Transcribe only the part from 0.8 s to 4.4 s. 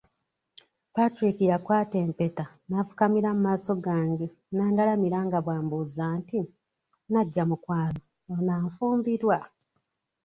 Patrick yakwata empeta n'afukamira mu maaso gange